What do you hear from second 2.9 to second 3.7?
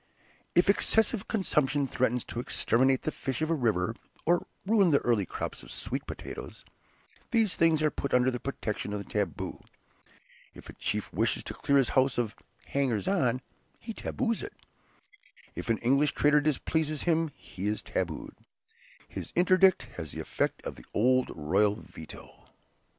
the fish of a